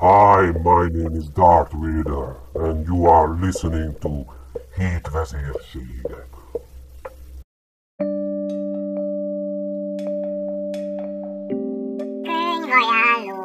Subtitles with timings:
[0.00, 4.24] Hi, my name is Darth Vader, and you are listening to
[4.76, 6.28] Hét vezérségek.
[12.22, 13.38] Könyvajánló.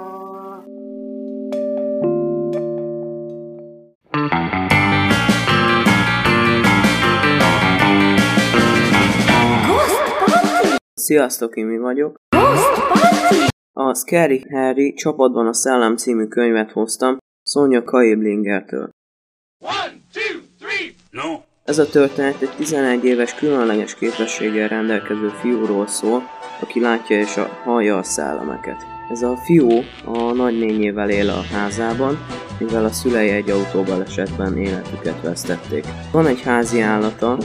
[10.93, 12.15] Sziasztok, én mi vagyok.
[13.93, 18.89] A Scary Harry csapatban a Szellem című könyvet hoztam Sonja Kaiblingertől.
[21.11, 21.39] No.
[21.63, 26.21] Ez a történet egy 11 éves különleges képességgel rendelkező fiúról szól,
[26.61, 28.85] aki látja és a, hallja a szellemeket.
[29.11, 29.69] Ez a fiú
[30.05, 32.17] a nagynényével él a házában,
[32.59, 35.85] mivel a szülei egy autóbalesetben életüket vesztették.
[36.11, 37.37] Van egy házi állata,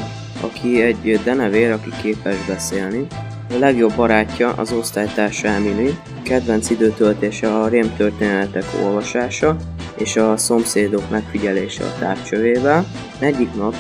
[0.42, 3.06] aki egy denevér, aki képes beszélni.
[3.50, 9.56] A legjobb barátja az osztálytársa Emily, kedvenc időtöltése a rémtörténetek olvasása
[9.96, 12.86] és a szomszédok megfigyelése a távcsövével.
[13.18, 13.74] Egyik nap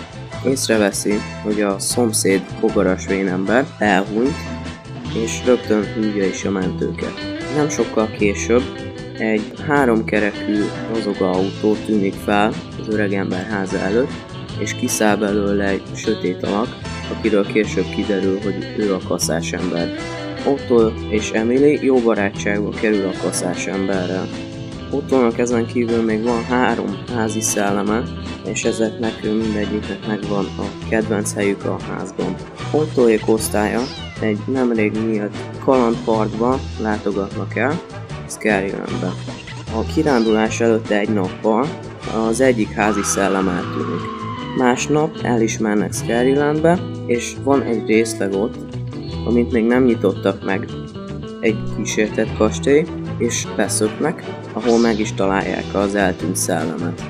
[0.46, 4.36] észreveszi, hogy a szomszéd bogaras vénember elhunyt,
[5.24, 7.12] és rögtön hívja is a mentőket.
[7.56, 8.62] Nem sokkal később
[9.18, 10.62] egy háromkerekű
[11.18, 14.12] autó tűnik fel az öregember háza előtt,
[14.58, 16.68] és kiszáll belőle egy sötét alak,
[17.16, 19.94] akiről később kiderül, hogy ő a kaszás ember.
[20.46, 24.28] Otto és Emily jó barátságba kerül a kaszás emberrel.
[24.90, 28.02] Ottónak ezen kívül még van három házi szelleme,
[28.44, 32.34] és ezeknek mindegyiknek megvan a kedvenc helyük a házban.
[32.72, 33.80] Ottóék osztálya
[34.20, 37.80] egy nemrég nyílt kalandparkba látogatnak el,
[38.28, 39.12] Scarylandbe.
[39.74, 41.66] A kirándulás előtt egy nappal
[42.28, 44.17] az egyik házi szellem eltűnik.
[44.58, 48.54] Másnap el is mennek Scarylandbe, és van egy részleg ott,
[49.26, 50.68] amit még nem nyitottak meg.
[51.40, 52.84] Egy kísértett kastély,
[53.18, 57.02] és beszöknek, ahol meg is találják az eltűnt szellemet.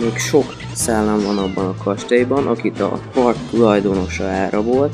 [0.00, 4.92] Még sok szellem van abban a kastélyban, akit a park tulajdonosa elrabolt,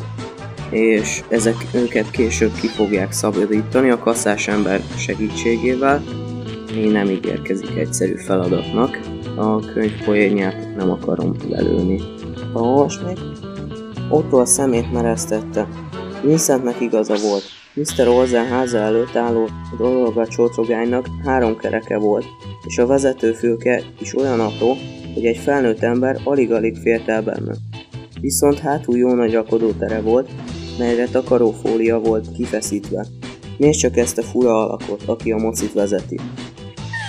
[0.71, 6.03] és ezek őket később ki fogják szabadítani a kasszás ember segítségével,
[6.75, 9.08] még nem ígérkezik egyszerű feladatnak.
[9.39, 12.01] A könyv poénját nem akarom lelőni.
[12.53, 13.19] Ha olvasnék,
[14.11, 15.69] Otto a szemét mereztette.
[16.23, 17.43] Vincentnek igaza volt.
[17.75, 18.09] Mr.
[18.09, 19.49] Olsen háza előtt álló
[20.29, 22.25] csócogánynak három kereke volt,
[22.67, 24.77] és a vezetőfülke is olyan apró,
[25.15, 27.55] hogy egy felnőtt ember alig-alig fért el benne.
[28.21, 30.31] Viszont hátul jó nagy rakodótere volt,
[30.79, 33.07] melyre takarófólia volt kifeszítve.
[33.59, 36.21] Nézd csak ezt a fura alakot, aki a mocit vezeti.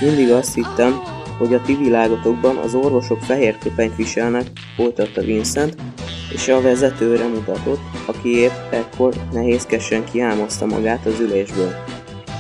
[0.02, 0.94] Mindig azt hittem,
[1.40, 4.46] hogy a ti világotokban az orvosok fehér köpenyt viselnek,
[4.76, 5.76] folytatta Vincent,
[6.34, 11.72] és a vezetőre mutatott, aki épp ekkor nehézkesen kiámozta magát az ülésből.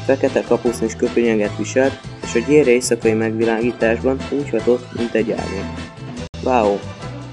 [0.05, 5.63] Fekete kapusznis köpönyeget viselt, és a gyér éjszakai megvilágításban úgy hatott, mint egy árnyék.
[6.43, 6.77] Wow,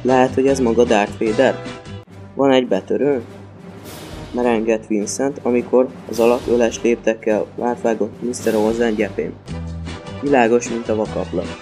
[0.03, 1.63] lehet, hogy ez maga Darth Vader?
[2.35, 3.23] Van egy betörő?
[4.33, 8.55] Merengett Vincent, amikor az alak öles léptekkel átvágott Mr.
[8.55, 9.33] Olsen gyepén.
[10.27, 11.61] Világos, mint a vakaplak.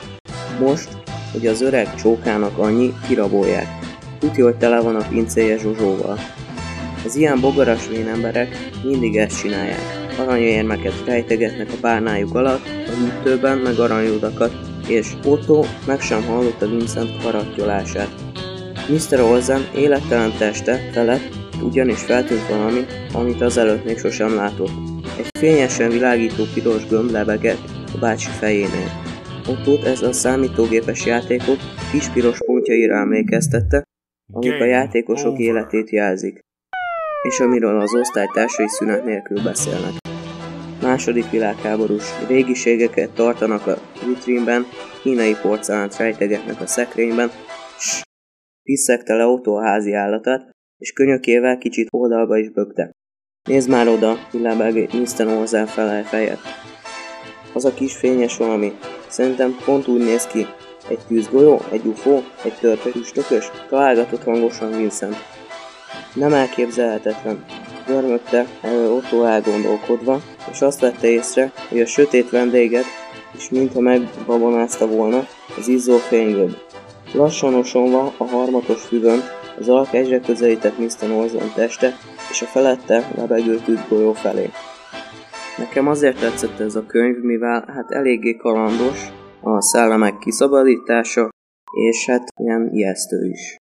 [0.61, 0.89] Most,
[1.33, 3.67] hogy az öreg csókának annyi, kirabolják.
[4.19, 6.19] Tudja, hogy tele van a pincéje Zsuzsóval.
[7.05, 9.81] Az ilyen bogaras emberek mindig ezt csinálják.
[10.19, 14.55] Aranyérmeket rejtegetnek a párnájuk alatt, a hűtőben meg aranyudakat,
[14.89, 18.11] és Otto meg sem hallotta Vincent karattyolását.
[18.89, 19.21] Mr.
[19.21, 21.29] Olsen élettelen teste felett
[21.63, 24.73] ugyanis feltűnt valami, amit azelőtt még sosem látott.
[25.19, 28.91] Egy fényesen világító piros gömb lebegett a bácsi fejénél.
[29.49, 31.57] Ottót ez a számítógépes játékok
[31.91, 33.83] kis piros pontjaira emlékeztette,
[34.33, 36.41] amik a játékosok életét jelzik,
[37.29, 39.93] és amiről az osztálytársai szünet nélkül beszélnek.
[40.83, 44.65] Második világháborús régiségeket tartanak a vitrínben,
[45.03, 47.31] kínai porcelánt rejtegetnek a szekrényben,
[47.79, 48.03] s
[48.63, 52.91] piszegte le autó a házi állatát, és könyökével kicsit oldalba is bökte.
[53.49, 55.27] Nézd már oda, lebeg Mr.
[55.27, 56.39] hozzá fele fejet.
[57.55, 58.73] Az a kis fényes valami,
[59.09, 60.47] szerintem pont úgy néz ki.
[60.89, 65.17] Egy tűzgolyó, egy UFO, egy törpe üstökös, találgatott hangosan Vincent.
[66.15, 67.45] Nem elképzelhetetlen.
[67.87, 68.47] Görmögte
[68.89, 70.21] Otto elgondolkodva,
[70.51, 72.85] és azt vette észre, hogy a sötét vendéget,
[73.37, 75.27] és mintha megbabonázta volna,
[75.59, 76.57] az izzó fénygöbb.
[77.13, 79.23] Lassan osonva a harmatos füvön
[79.59, 81.11] az alak egyre közelített Mr.
[81.11, 81.99] Olsen teste,
[82.31, 84.51] és a felette lebegő tűzgolyó felé.
[85.59, 89.09] Nekem azért tetszett ez a könyv, mivel hát eléggé kalandos,
[89.41, 91.29] a szellemek kiszabadítása,
[91.89, 93.57] és hát ilyen ijesztő is.